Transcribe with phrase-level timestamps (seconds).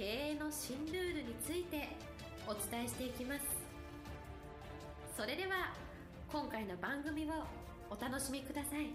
[0.00, 1.90] 経営の新ルールについて
[2.48, 3.42] お伝えしていきます。
[5.14, 5.74] それでは
[6.32, 7.28] 今回の番組を
[7.90, 8.86] お楽しみください。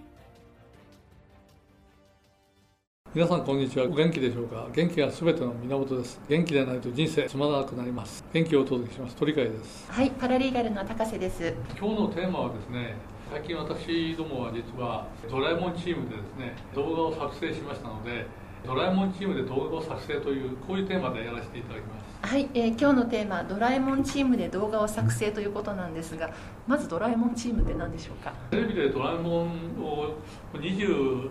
[3.14, 3.86] 皆さんこんにちは。
[3.86, 4.68] お元気でしょうか？
[4.74, 6.20] 元気がすべての源です。
[6.28, 8.26] 元気でないと人生つまらなくなります。
[8.34, 9.16] 元気をお届けします。
[9.16, 9.92] 鳥海です。
[9.92, 11.54] はいパラリーガルの高瀬です。
[11.80, 12.96] 今日のテーマはですね
[13.30, 18.26] 最近私どもは実はドラえもんチームでですね動画を作成しましたので
[18.66, 26.32] ドラえもんチームで動画を作成というこういうテーマでやらせていただきますはい、えー、今日のテーマ「ドラえもんチームで動画を作成」ということなんですが
[26.66, 28.32] まずドラえもんチームって何でしょうか？
[28.50, 29.48] テレビでドラえもん
[29.80, 30.16] を
[30.60, 30.88] 二十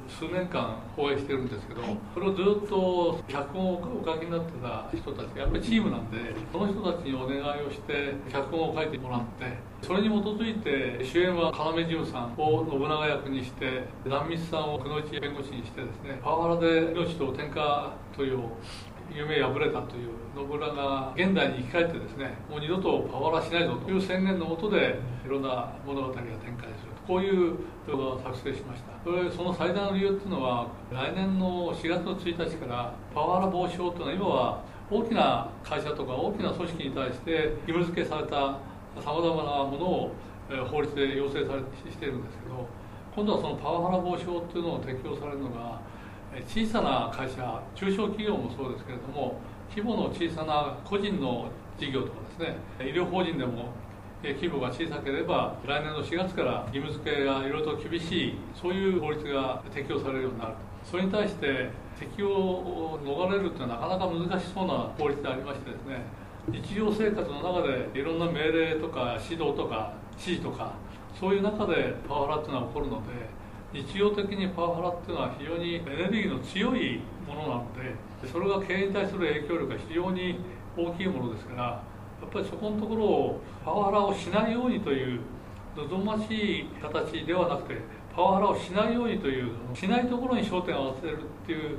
[0.08, 6.18] 数年間放映してるんですけど、はい、それをずっと脚本をお書きになってた人たちがやっぱりチームなんで
[6.52, 18.40] その人たちにお願いをして脚本を書いてもらってそれに基づいて主演は要潤さんを信長役にして壇蜜さんを久野内弁護士にしてですねパワハラで命と天下という
[19.14, 26.32] 夢破れたという信長が現代に生き返ってですねもう二度とパワハラしないぞという宣言のもとでいろんな物語が展開
[26.80, 27.54] するこういう
[27.86, 28.94] 動画を作成しました。
[29.04, 38.58] それその最大の理由っていうのは来年の4月の1日からパワハラ防止法というのは今は大きな会社とか大きな組織に対して義務付けされた
[39.02, 40.10] さまざまなものを
[40.70, 42.68] 法律で要請されしているんですけど
[43.14, 45.80] 今度はそのパワハラ防止法っていうのを適用されるのが
[46.46, 53.72] 小さな会社中小企業もそうですけれども規模の小さな個人の事業とかですね医療法人でも
[54.22, 66.02] 規模が小さければ来年の4月から義務付けがいろいろと厳しいそういう法律が適用されるようになるそれに対して適用を逃れるというのはなかなか難しそうな法律でありましてですね
[66.48, 70.74] 日常生活の中でいろんな命令とか指導とか指示とか
[71.18, 73.12] そういう中でパワハラっていうのは起こるので
[73.72, 77.66] 日常的にパワハラっていうのは非常にエネルギーの強いものなの
[78.22, 80.38] でそれが経営に対する影響力が非常に
[80.76, 81.82] 大きいものですからや
[82.26, 85.20] っぱりそこのところをパワハラをしないようにという
[85.76, 87.80] 望ましい形ではなくて
[88.14, 91.78] パワハラをしないようにというしないところに焦点を合わせるっていう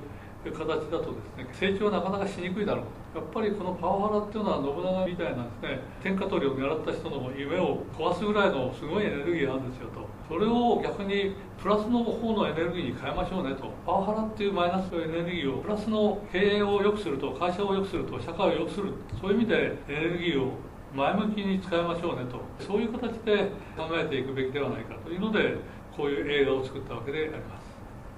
[0.49, 2.85] いう形だとですね成長はなかなかしにくいだろう。
[3.15, 10.03] やっぱりこのパワハラっていうのは信長みたいなですね天下取りを狙った人の夢を壊すぐらいのすごいエネルギーがあるんですよと。
[10.27, 13.71] それを逆にプラスの方のエネルギーに変えましょうねと。
[13.85, 18.91] パワハラっていうマイナスのエネルギーをプラスの経営を良くすると会社を良くすると社会を良くする。
[19.21, 20.51] そういう意味でエネルギーを
[20.93, 22.41] 前向きに使いましょうねと。
[22.59, 25.55] そういう形で考えていくべきではないかというので
[25.95, 27.64] こういう映画を作ったわけであります。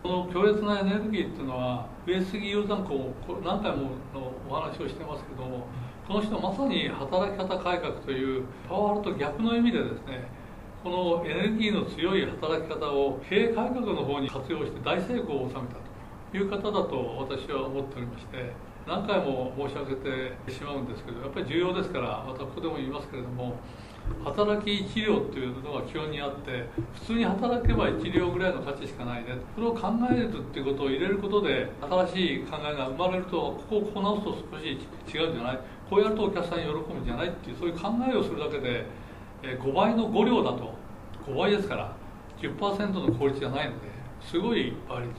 [0.03, 3.13] この強烈なエネルギーっていうのは上杉雄山公
[3.44, 5.68] 何回ものお話をしてますけども
[6.08, 10.28] この人まさに働き方改革というパワハラと逆の意味でですね
[10.84, 10.90] こ
[11.24, 15.75] のエネルギーの強い働き方を経営改革の方に活用して大成功を収めた
[16.31, 18.53] という方だと私は思っておりまして
[18.88, 23.59] 何回も申し上げてしまうんですけどやっぱり重要ですからまたここでも言いますけれども
[24.23, 29.38] 働き1両というのが基本にあって普通に働けば1両ぐらいの価値しかないね。
[29.56, 34.78] それを考えるっていうことを入れることで新しい考えが生まれるとここをこう直すと少し
[35.13, 35.59] 違うんじゃない？
[35.90, 37.29] こうやるとお客さん喜ぶんじゃない？
[37.29, 38.85] っていうそういう考えをするだけで
[39.41, 40.73] 5倍の5両だと。
[41.25, 41.94] 5倍ですから
[42.41, 43.88] 10%の効率じゃないので
[44.22, 45.13] すごい倍率。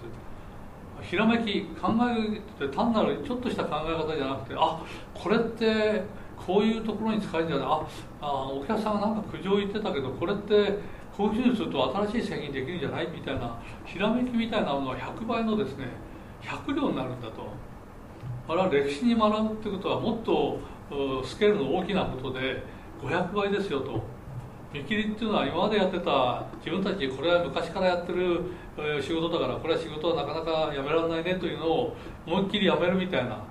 [1.03, 4.82] ひらめき考えって単なるちょっとした考え方じゃなくてあ
[5.15, 6.03] これって
[6.47, 7.66] こういうところに使えるんじゃない？
[7.69, 7.84] あ
[8.21, 10.78] あお客さんがなんか苦情言ってたけどこれって
[11.16, 13.09] こういうふうにすると新しい製品できるんじゃない？
[13.09, 15.88] みたいなひらめきみたいなものは100倍のですね
[16.43, 17.68] 100両になるんだと。
[18.48, 20.59] あれは歴史に学ぶってことはもっと
[21.24, 22.62] スケールの大きなことで
[23.03, 24.03] 500倍ですよと。
[24.72, 28.42] 見切りっていうのは今までやってた自分たちこれは昔からやってる
[29.03, 31.97] 仕事だからこれは仕事はなかなかやめられないねというのを
[32.27, 33.42] 思いっきりやめるみたいな。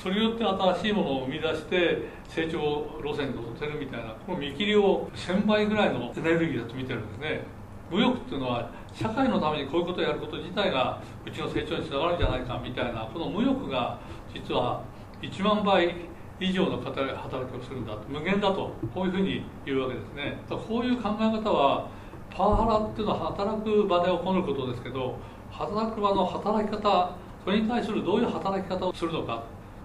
[0.00, 7.42] それによって新しいものを生み出して成長路線に乗せるみたいなこの見切りを1000倍ぐらいのエネルギーだと見てるんですね。
[7.90, 13.98] 無欲っていうのは社会のためにこういうことをやること自体がうちの成長につながるんじゃないかみたいなこの無欲が
[14.32, 14.84] 実は
[15.20, 15.94] 1万倍
[16.38, 20.38] 以上の方働きをするんだ無限だとこういうふうに言うわけですね。
[20.48, 21.88] こういう考え方は
[22.30, 25.16] パワハラっていうのは働く場で起こることですけど
[25.50, 29.42] 働く場の働き方それに対するどういう働き方をするのか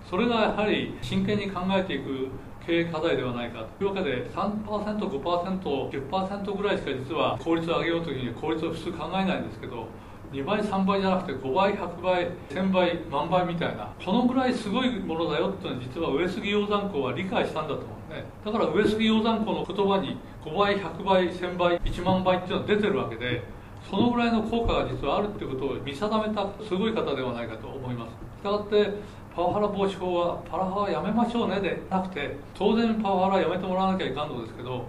[0.10, 2.28] それがやはり真剣に考えていく
[2.66, 3.84] 経営課題ではないかと。
[3.84, 9.88] いうわけで 3%5%10% ぐらいしか実は効率を上げようというふうに効率を普通考えないんですけど
[10.32, 18.26] 2倍3倍じゃなくて5倍100倍1000倍万倍みたいなこのぐらいすごいものだよっていうのは実は上杉鷹山公は理解したんだと思うね。
[18.44, 23.44] だから上杉鷹山公の言葉に5倍100倍1000倍1万倍っていうのは出てるわけで
[23.90, 28.12] そのぐらいの効果が実はあるっていうことを見定めたすごい方ではないかと思います。
[28.12, 28.94] したがって
[29.36, 34.86] パワハラ防止法はパワハラやめましょうねでなくて当然パワハラやめてもらわなきゃいかんのですけど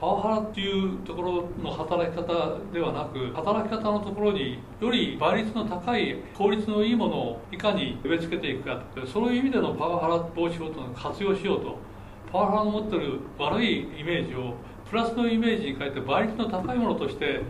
[0.00, 11.92] パワハラっていうところの働き方ではなく働き方のところにより倍率の高い効率のいいものをいかに植え付けていくかそういう意味でのパワハラ防止法というのを活用しようと。
[12.32, 14.54] パワハラの持ってる悪いイメージを
[14.88, 17.42] プラスのイメージに変えて倍率の高いものとして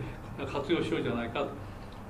[0.51, 1.47] 活用しようじゃないか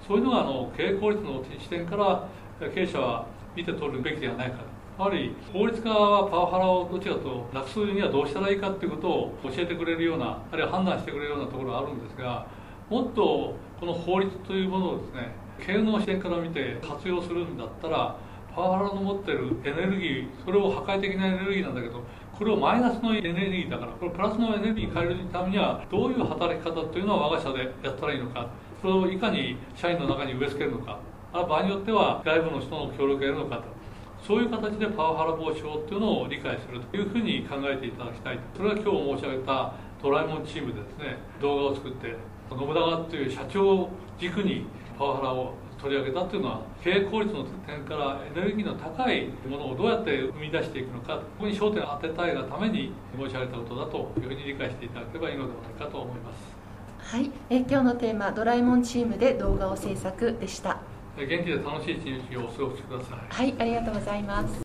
[0.08, 2.28] そういうのがあの経営効率の視点から
[2.74, 4.58] 経営者は見て取るべきではないか
[4.98, 12.46] やはり法律家はパワハラをどちらとなくすにはどうしたらいいかということを教えてくれるようなあるいは判断してくれるようなところがあるんですが
[12.90, 15.32] もっとこの法律というものをですね
[15.66, 18.18] 経営の視点から見て活用するんだったら
[18.56, 22.04] パワハラの持ってるエネルギーそれを破壊的なエネルギーなんだけど
[22.38, 28.48] これをマイナスのエネルギーだからこれプラスのエネルギーに変えるためにはどういう働き方というのは我が社でやったらいいのか
[28.82, 31.00] それをいかに社員の中に植え付けるのか
[31.34, 33.64] あ場合によっては外部の人の協力を得るのかと。
[34.26, 42.16] そういう形でパワハラ防止法っていうのを理解するというふうに考えていただきたいそれが今日申し上げたドラえもんチームでですね動画を作って
[42.50, 44.66] 信長という社長を軸に
[44.98, 56.56] パワハラを取り上げたっていうのは経営効率の点からエネルギーの高いものをどうやって生み出していくのかここに焦点を当てたいがために申し上げたことだというふうに理解していただければいいのではないかと思います。
[57.00, 57.30] はい。
[57.50, 60.78] え今日のテーマ「ドラえもんチームで動画を制作」でした。
[61.16, 63.20] 元気で楽しい一日をお過ごしください。
[63.30, 64.62] はいありがとうございます。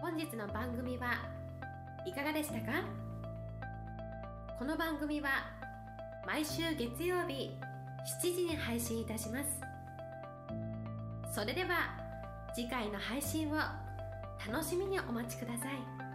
[0.00, 1.12] 本日の番組は
[2.04, 2.82] いかがでしたか？
[4.58, 5.28] この番組は
[6.26, 7.50] 毎週月曜日
[8.22, 9.60] 7時に配信いたします。
[11.32, 11.96] それでは
[12.54, 13.54] 次回の配信を
[14.50, 16.07] 楽しみにお待ちください